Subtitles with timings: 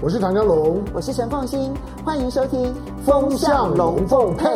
[0.00, 2.72] 我是唐江龙，我是陈凤欣，欢迎收听
[3.04, 4.46] 《风向龙凤配》。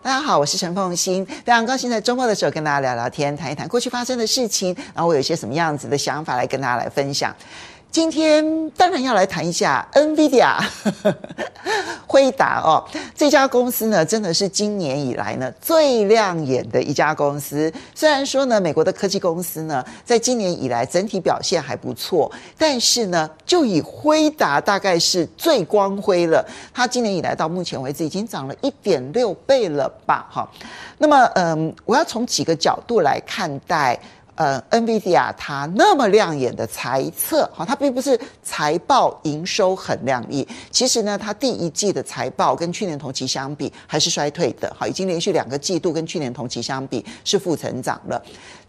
[0.00, 7.34] 大家好，我是陈凤欣，非常高兴在周末的时候跟大家聊聊天，谈一谈过去发生的事情，然后我有一些什么样子的想法来跟大家来分享。
[7.90, 10.56] 今天当然要来谈一下 NVIDIA
[12.06, 12.84] 辉达哦，
[13.16, 17.72] 这家公司呢，真的是今年以来呢最亮眼的一家公司。
[17.92, 26.44] 虽然说呢，美国的科技公司呢，在今年以来整体表现还不错，但是呢，就以辉达大概是最光辉了。
[26.72, 30.26] 它今年以来到目前为止已经涨了一点六倍了吧？
[30.30, 30.48] 哈，
[30.98, 33.98] 那么嗯，我要从几个角度来看待。
[34.40, 40.48] 呃，NVIDIA 它那么亮眼的猜测，哈，它并不是财报营收很亮丽。
[40.70, 48.22] 其实呢，它第一季的财报跟去年同期相比还是衰退的，哈，已经连续两个季度跟去年同期相比是负成长了。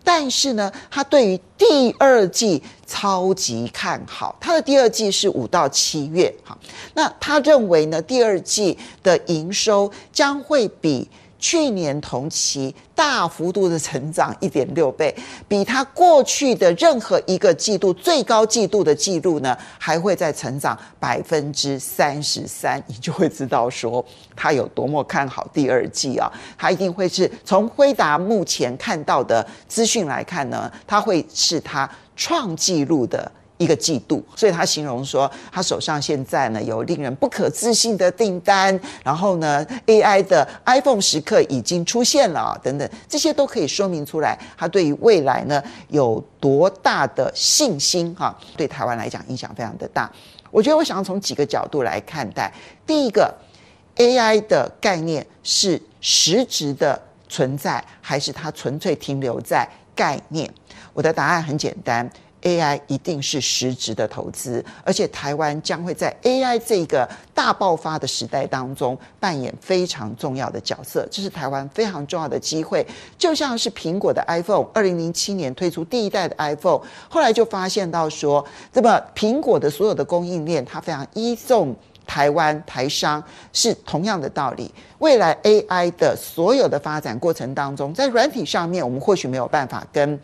[0.03, 6.57] 但是呢，它对于第二季超级看好，它的第二季是五到七月，哈，
[6.95, 11.09] 那他认为呢，第二季的营收将会比。
[11.41, 15.13] 去年同期大幅度的成长一点六倍，
[15.47, 26.31] 比它过去的任何一个季度最高季度的记录呢，还会再成长百分之三十三， 你就会知道说它有多么看好第二季啊！
[26.55, 33.29] 它一定会是从辉达目前看到的资讯来看呢，它会是它创纪录的。
[33.61, 50.11] 一个季度，所以他形容说，他手上现在呢有令人不可置信的订单，然后呢，AI 的 iPhone 时刻已经出现了，等等，这些都可以说明出来，他对于未来呢有多大的信心哈，对台湾来讲影响非常的大。
[50.49, 52.51] 我觉得我想要从几个角度来看待，
[52.87, 53.31] 第一个
[53.97, 60.51] ，AI 的概念是实质的存在，还是它纯粹停留在概念？
[60.93, 62.09] 我的答案很简单。
[62.41, 72.85] AI 一定是实质的投资，而且台湾将会在 AI 这个大爆发的时代当中扮演非常重要的角色，这是台湾非常重要的机会。
[73.17, 78.43] 就像是苹果的 iPhone，二零零七年推出第一代的 iPhone，后来就发现到说，
[78.73, 81.75] 这么苹果的所有的供应链，它非常依重
[82.07, 84.73] 台湾台商，是同样的道理。
[84.97, 90.19] 未来 AI 的所有的发展过程当中，在软体上面，我们或许没有办法跟。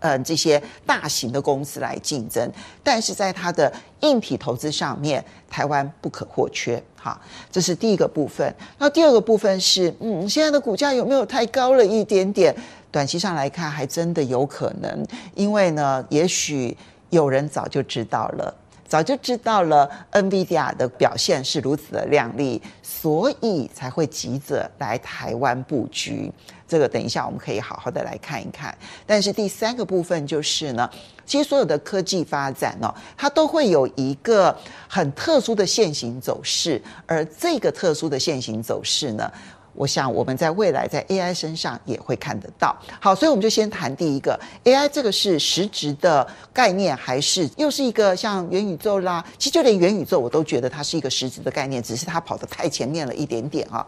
[0.00, 2.50] 嗯，这些大型的公司来竞争，
[2.82, 6.82] 但是在它的硬体投资上面，台湾不可或缺。
[6.96, 7.18] 哈，
[7.50, 8.54] 这是第一个部分。
[8.78, 12.54] 那第二个部分是，嗯，现在的股价有没有太高了一点点？
[12.90, 16.76] 短期上来看，还真的有可能，因为呢，也许
[17.08, 18.54] 有人早就知道了。
[18.90, 26.28] 早就知道了，NVIDIA 的表现是如此的亮丽，所以才会急着来台湾布局。
[26.66, 28.76] 这个等一下我们可以好好的来看一看。
[29.06, 30.90] 但是第三个部分就是呢，
[31.24, 34.56] 其实所有的科技发展呢，它都会有一个
[34.88, 39.32] 很特殊的线型走势，而这个特殊的线型走势呢，
[39.72, 42.76] 我想我们在未来在 AI 身上也会看得到。
[43.00, 49.24] 好，所以我们就先谈第一个 AI，这个是实质的概念，还是又是一个像元宇宙啦？
[49.38, 53.86] 其实就连元宇宙我都觉得它是一个实质的概念，只是它跑得太前面了一点点啊。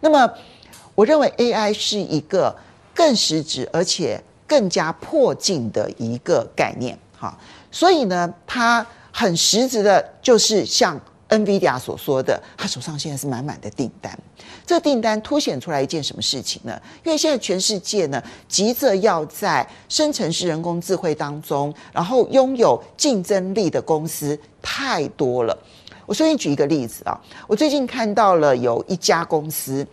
[0.00, 0.30] 那么
[0.94, 2.54] 我认为 AI 是一个
[2.94, 6.98] 更实质而且更加迫近的一个概念。
[7.18, 7.36] 哈，
[7.70, 11.00] 所以呢，它很实质的，就是像。
[11.32, 14.16] NVIDIA 所说的，他手上现在是满满的订单。
[14.66, 16.78] 这个订单凸显出来一件什么事情呢？
[17.02, 25.56] 因为现在全世界呢，急着要在生成式人工智慧当中，然后拥有竞争力的公司太多了。
[26.04, 29.86] 我随便举一个例子啊，我最近看到了有一家公司，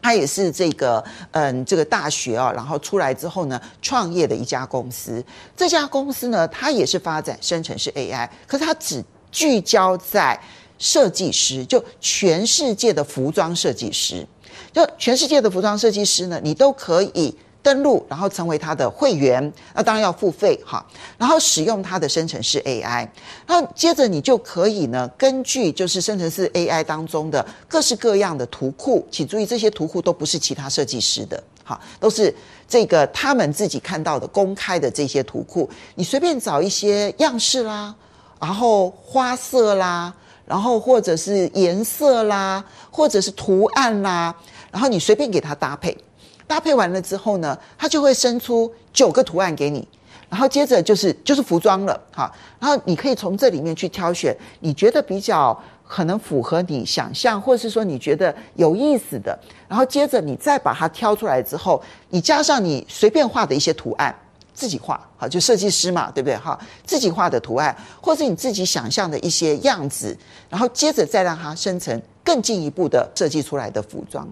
[0.00, 1.02] 它也是这个
[1.32, 5.24] 嗯，这个大学啊，然后出来之后呢，创业的一家公司。
[5.56, 9.02] 这家公司呢，它也是发展生成式 AI，可是它只
[9.32, 10.38] 聚焦在
[10.78, 14.24] 设计师，就全世界的服装设计师，
[14.72, 20.84] 就全世界的服装设计师呢，你都可以登录，然后成为他的会员，那当然要付费哈，
[21.16, 23.08] 然后使用他的生成式 AI，
[23.46, 32.34] 然后接着你就可以呢，根据就是生成式 AI 当中的各式各样的图库，请注意这些图库都不是其他设计师的，哈，都是
[32.68, 37.94] 这个他们自己看到的公开的这些图库，你随便找一些样式啦。
[38.42, 40.12] 然后花色啦，
[40.44, 44.34] 然后或者是颜色啦，或者是图案啦，
[44.72, 45.96] 然后你随便给它搭配，
[46.44, 49.86] 搭配完了之后呢，它就会生出九个图案给你，
[50.28, 52.28] 然后接着就是就是服装了哈，
[52.58, 55.56] 然后你可以从这里面去挑选你觉得比较
[55.86, 61.80] 可能符合你想象，或者是说你觉得有意思的，然后接着你再把它挑出来之后，
[62.10, 64.12] 你加上你随便画的一些图案。
[64.54, 66.36] 自己画，好，就设计师嘛，对不对？
[66.36, 70.16] 哈，自己画的图案，或是你自己想象的一些样子，
[70.48, 74.28] 然后接着再让它生成更进一步的设计出来的服装。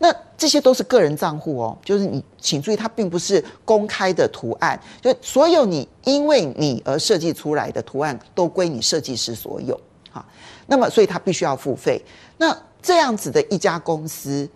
[0.00, 9.78] 那这些都是个人账户哦，就是你请注意，它并不是公开的图案，就所有你因为你而设计出来的图案都归你设计师所有，
[10.10, 10.24] 哈。
[10.68, 12.00] 那么，所以他必须要付费。
[12.36, 14.48] 那这样子的一家公司，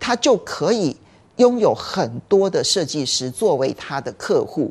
[0.00, 0.96] 他就可以
[1.38, 4.70] 拥有很多的设计师作为他的客户。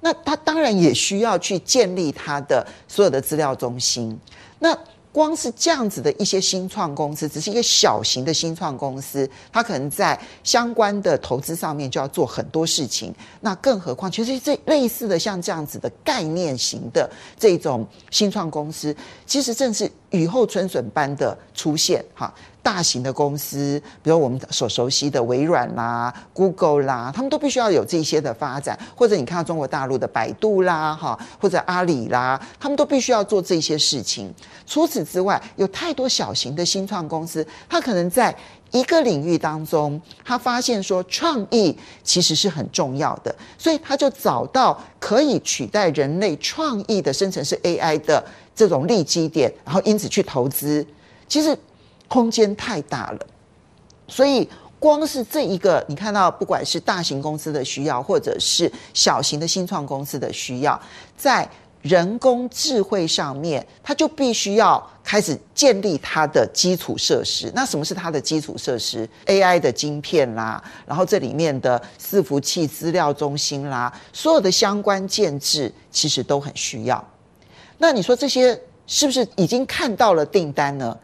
[0.00, 4.18] 那他当然也需要去建立他的所有的资料中心。
[4.58, 4.76] 那
[5.12, 13.12] 光是这样子的一些新创公司，只是一个小型的新创公司，它可能在相关的投资上面就要做很多事情。
[13.40, 18.94] 那更何况，其实这类似的像这样子的概念型的这种新创公司，
[19.26, 22.32] 其实正是雨后春笋般的出现，哈。
[22.62, 34.32] 大型的公司，比如我们所熟悉的微软啦、Google 啦，他们都必须要有这些的发展，或者你看到中国大陆的百度啦，哈，或者阿里啦，他们都必须要做这些事情。
[34.66, 38.34] 除此之外，有太多小型的新创公司，它可能在
[38.70, 48.24] 一个领域当中，他发现说创意其实是很重要的，所以他就找到可以取代人类创意的生成式 AI 的
[48.54, 50.86] 这种利基点，然后因此去投资。
[51.26, 51.56] 其实。
[52.10, 53.26] 空间太大了，
[54.08, 54.48] 所以
[54.80, 60.78] 光是这一个，你看到不管是大型公司的需要，或者是小型的新创公司的需要，
[61.16, 61.48] 在
[61.82, 67.52] 人工智慧上面，它就必须要开始建立它的基础设施。
[67.54, 77.02] 那什么是它的基础设施？AI 的晶片啦，然后这里面的伺服器、资料中心啦，所有的相关建制其实都很需要。
[77.78, 80.98] 那你说这些是不是已经看到了订单呢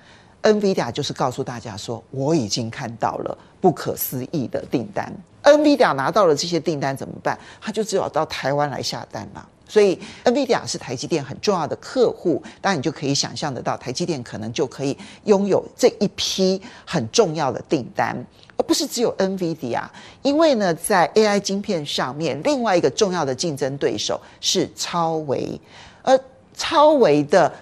[0.47, 5.13] ？NVIDIA 就是告诉大家说，我已经看到了不可思议的订单。
[5.43, 7.37] NVIDIA 拿到了这些订单怎么办？
[7.61, 9.49] 他就只有到台湾来下单了。
[9.69, 18.17] 所以 NVIDIA 是台积电很重要的客户，当然你就可以想象得到，台积电可能就可以拥有这一批很重要的订单，
[18.57, 19.83] 而不是只有 NVIDIA。
[20.23, 25.61] 因为呢，在 AI 晶片上面，另外一个重要的竞争对手是超微，
[26.03, 26.17] 而
[26.57, 27.53] 超微的。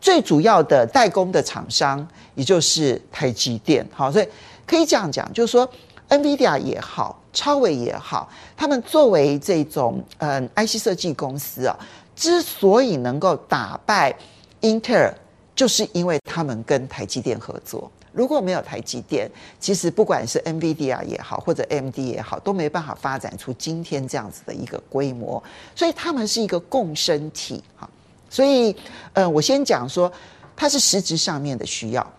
[0.00, 4.26] 最主要的代工的厂商，也就是台积电，好，所以
[4.66, 5.68] 可以这样讲，就是说
[6.08, 11.78] ，NVIDIA 也好，超微也好，他们作为这种嗯 IC 设计公司啊，
[12.16, 14.16] 之所以能够打败
[14.60, 15.14] 英特尔，
[15.54, 17.90] 就是因为他们跟台积电合作。
[18.12, 19.30] 如果没有台积电，
[19.60, 25.40] 其实不管是 NVIDIA 也好，或者 AMD 也好，都没办法发展出今天这样子的一个规模。
[25.76, 27.88] 所以他们是一个共生体，哈。
[28.30, 28.74] 所以，
[29.12, 30.10] 呃，我先讲说，
[30.54, 32.12] 它是实质上面的需要，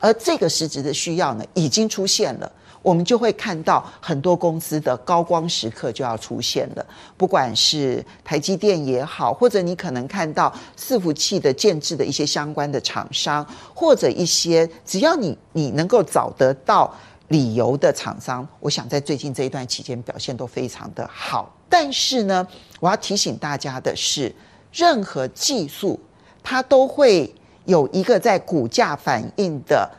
[0.00, 2.52] 而这个实质的需要呢，已经出现了，
[2.82, 6.84] 我们就会看到很多公司的高光时刻就要出现了。
[7.16, 16.92] 不管是台积电也好，或者你可能看到伺服器的建制的一些相关的厂商，或者一些只要你你能够找得到
[17.28, 21.54] 理由的厂商，我想在最近这一段期间表现都非常的好。
[21.68, 22.44] 但是呢，
[22.80, 24.34] 我要提醒大家的是。
[24.72, 25.98] 任何技术，
[26.42, 27.34] 它都会
[27.64, 29.90] 有一个在股价反应的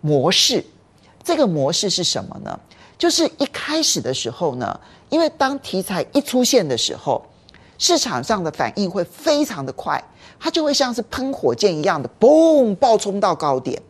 [0.00, 0.64] 模式。
[1.24, 2.58] 这个模式是什么呢？
[2.96, 7.24] 就是一开始的时候呢，因为当题材一出现的时候，
[7.78, 10.02] 市场上的反应会非常的快，
[10.40, 13.80] 它就会像是喷火箭一样的，嘣，爆冲到高点。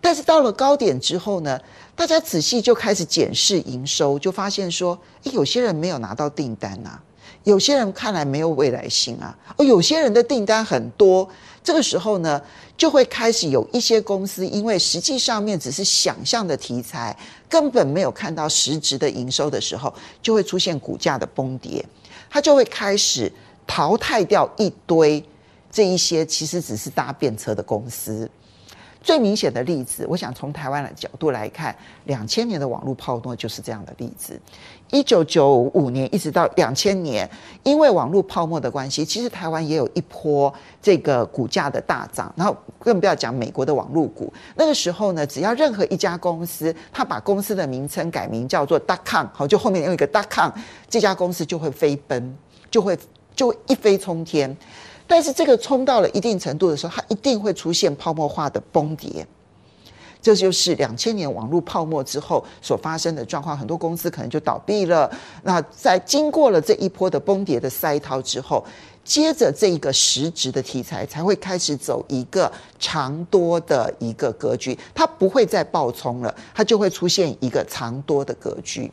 [0.00, 1.58] 但是到了高点之后呢，
[1.96, 7.00] 大家仔细就开始检视营收，就发现说，诶，有些人没有拿到订单呐。
[7.46, 11.28] 有些人看来没有未来性啊，而有些人的订单很多，
[11.62, 12.42] 这个时候呢，
[12.76, 17.16] 就会开始有一些公司，因为实际上面只是想象的题材，
[17.48, 21.84] 根本没有看到实质的营收的时候，就会出现股价的崩跌，
[22.28, 23.32] 它就会开始
[23.64, 25.24] 淘汰掉一堆
[25.70, 28.28] 这一些其实只是搭便车的公司。
[29.06, 31.72] 最明显的例子，我想从台湾的角度来看，
[32.06, 34.36] 两千年的网络泡沫就是这样的例子。
[34.90, 37.28] 一九九五年一直到两千年，
[37.62, 42.34] 因为网络泡沫的关系，其实台湾也有一波这个股价的大涨。
[42.36, 50.50] 然后更不要讲美国的网络股，那个时候呢，只要任何一家公司，他把公司的名称改名叫做 .com，好，就后面用一个 .com，
[50.88, 52.36] 这家公司就会飞奔，
[52.72, 52.98] 就会
[53.36, 54.56] 就会一飞冲天。
[55.06, 59.26] 但是这个冲到了一定程度的时候，它一定会出现泡沫化的崩跌，
[60.20, 63.56] 这就是两千年网络泡沫之后所发生的状况。
[63.56, 65.10] 很多公司可能就倒闭了。
[65.44, 68.64] 那在经过了这一波的崩跌的筛淘之后，
[69.04, 78.90] 接着这一个实质的题材才会开始走一个长多的一个格局，它不会再暴冲了，它就会出现一个长多的格局。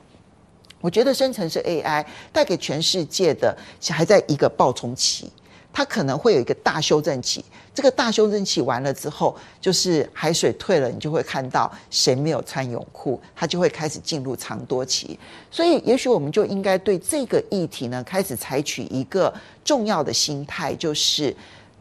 [0.79, 3.57] 我觉得生成式 AI 带给全世界的
[3.89, 5.31] 还在一个暴冲期，
[5.73, 7.43] 它可能会有一个大修正期。
[7.73, 15.19] 这个大修正期完了之后，就是海水退了，你就会看到谁没有穿泳裤，它就会开始进入长多期。
[15.49, 19.33] 所以，也许我们就应该对这个议题呢，开始采取一个
[19.65, 21.35] 重要的心态，就是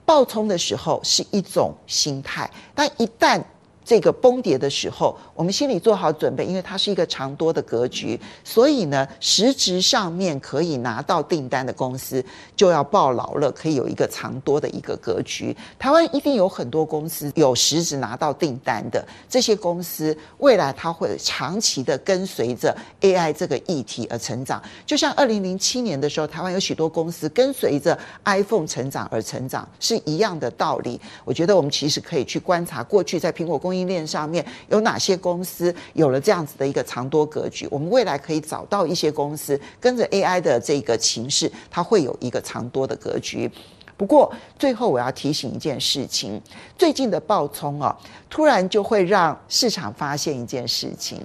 [0.06, 3.38] 暴冲的时候是一种心态，但一旦
[3.85, 12.25] 这个崩跌的时候，我们心里做好准备，因为它是一个长多的格局，所以呢，实质上面可以拿到订单的公司
[12.55, 15.57] 就要抱牢了，可以有一个长多的一个格局。
[15.79, 24.62] 台湾一定有很多公司有实质拿到订单的，这些公司未来它会长期的跟随着 AI 这个议题而成长。
[24.87, 31.01] 就像二零零七年的时候，台湾有许多公司跟随着 iPhone 成长而成长，是一样的道理。
[31.25, 37.67] 我觉得我们其实可以去观察过去在苹果公供应链上面有哪些公司有了这样子的一个长多格局？
[37.71, 43.50] 我们未来可以找到一些公司跟着 AI 的这个情势，它会有一个长多的格局。
[43.97, 46.38] 不过最后我要提醒一件事情：
[46.76, 47.97] 最近的暴冲啊，
[48.29, 51.19] 突然就会让市场发现一件事情。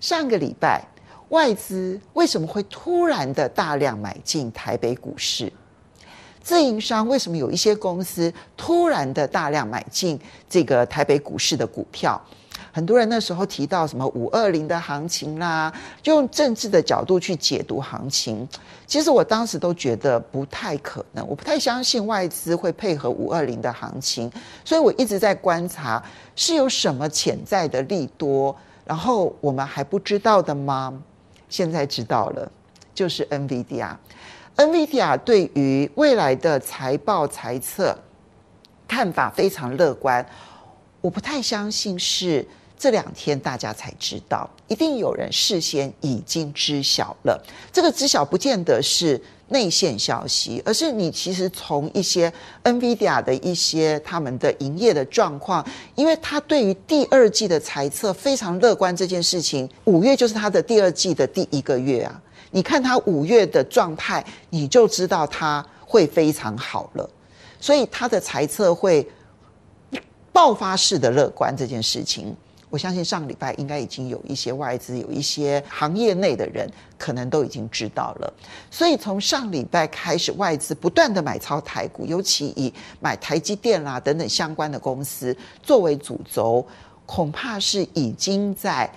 [0.00, 0.82] 上个礼拜
[1.28, 5.52] 外资为什么会突然的大量买进台北股市？
[6.46, 10.16] 自营商为什么有一些公司突然的大量买进
[10.48, 12.16] 这个台北股市的股票？
[12.70, 18.48] 很多人那时候提到什么五二零的行情啦，就用政治的角度去解读行情。
[18.86, 24.30] 其实我当时都觉得不太可能，我不太相信外资会配合五二零的行情，
[24.64, 26.00] 所以我一直在观察
[26.36, 30.96] 是有什么潜在的利多，然后我们还不知道的吗？
[31.48, 32.48] 现在知道了，
[32.94, 33.98] 就是 NVD 啊。
[34.56, 37.96] NVIDIA 对于未来的财报财测
[38.88, 40.24] 看法非常乐观，
[41.02, 42.46] 我不太相信是
[42.78, 47.38] 这两天大家才知道，一定有人事先已经知晓了。
[47.70, 52.32] 这个知晓不见得是内线消息，而是你其实从一些
[52.64, 55.62] NVIDIA 的一些他们的营业的状况，
[55.96, 62.22] 因为他对于第二季的财测非常乐观这件事情，五月就是他的第二季的第一个月啊。
[62.56, 67.06] 你看他五月的状态，你就知道他会非常好了，
[67.60, 69.06] 所以他的财测会
[70.32, 72.34] 爆发式的乐观这件事情，
[72.70, 78.32] 我相信上礼拜应该已经有一些外资、有一些行业内的人可能都已经知道了。
[78.70, 86.66] 所以从上礼拜开始，外资不断的买超台股，尤其以买台积电啦等等相关的公司作为主轴，
[87.04, 88.90] 恐怕是已经在。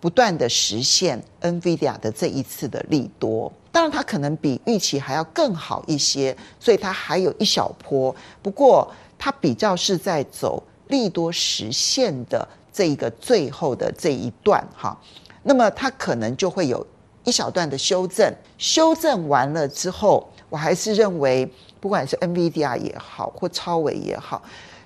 [0.00, 8.14] 不断的实现 NVIDIA 的这一次的利多，当然它可能比预期还要更好一些，所以它还有一小波。
[8.40, 8.88] 不过
[9.18, 14.96] 它比较是在走利多实现的这一个最后的这一段哈，
[15.42, 16.86] 那么它可能就会有
[17.24, 18.32] 一小段的修正。
[18.56, 21.50] 修正完了之后，我还是认为，
[21.80, 24.40] 不管是 NVIDIA 也好，或超微也好，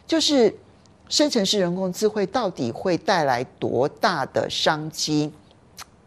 [0.06, 0.54] 就是。
[1.12, 5.30] 生成式人工智慧到底会带来多大的商机？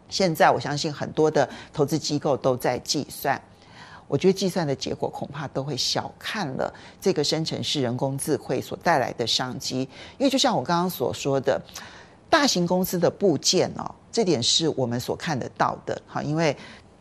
[0.08, 3.40] 现在我相信很多的投资机构都在计算，
[4.08, 9.88] 我觉得计算的结果恐怕都会小看了这个生成式人工智慧所带来的商机。
[10.18, 11.62] 因为就像我刚刚所说的，
[12.28, 16.02] 大型公司的部件哦，这点是我们所看得到的。
[16.08, 16.56] 哈，因为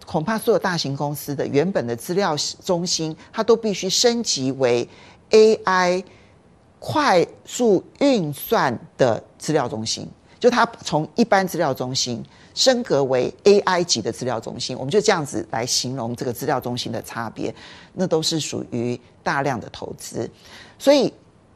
[0.05, 4.87] 恐怕所有大型公司的原本的资料中心，它都必须升级为
[5.31, 6.03] AI。
[6.87, 10.07] 快速运算的资料中心，
[10.39, 12.23] 就它从一般资料中心
[12.53, 17.53] 升格为 AI 级的资料中心，我们就这样子来形容这个资料中心的差别，
[17.93, 20.29] 那都是属于大量的投资，
[20.77, 21.11] 所以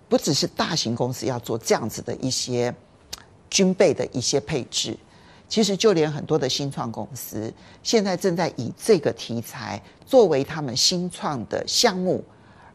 [0.07, 2.73] 不只是大型公司要做这样子的一些
[3.51, 4.97] 军备的一些配置，
[5.47, 12.23] 其实就连很多的新创公司现在正在以这个题材作为他们新创的项目，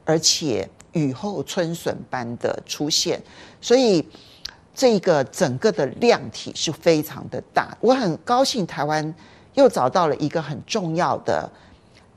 [0.05, 0.71] 而且。
[0.95, 3.23] 雨后春笋般的出现，
[3.61, 4.05] 所以
[4.75, 7.77] 这个整个的量体是非常的大。
[7.81, 9.15] 我很高兴台湾
[9.55, 11.49] 又找到了一个很重要的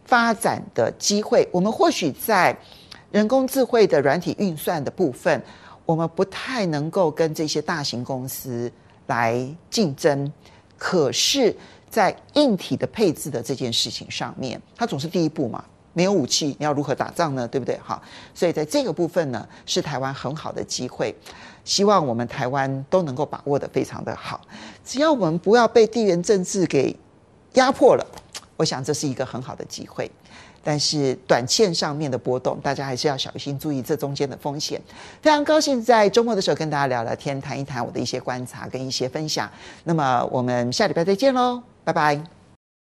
[0.05, 1.47] 发展的机会。
[1.51, 2.57] 我们或许在
[3.11, 5.41] 人工智慧的软体运算的部分，
[5.85, 8.71] 我们不太能够跟这些大型公司
[9.07, 10.31] 来竞争，
[10.77, 11.55] 可是，
[11.89, 15.63] 在硬体的配置的这件事情上面，它总是第一步嘛。
[15.97, 17.47] 没有武器，你要如何打仗呢？
[17.47, 17.75] 对不对？
[17.83, 17.99] 好，
[18.35, 21.15] 所以在这个部分呢，是台湾很好的机会。
[21.65, 24.39] 希望我们台湾都能够把握得非常的好。
[24.85, 26.95] 只要我们不要被地缘政治给
[27.53, 28.05] 压迫了，
[28.57, 30.11] 我想这是一个很好的机会。
[30.63, 34.79] 但是短线上面的波动，大家还是要小心注意这中间的风险。
[35.19, 39.49] 非常高兴在周末的时候跟大家聊聊天，谈一谈我的一些观察跟一些分享。
[39.85, 42.36] 那么我们下礼拜再见喽，拜拜。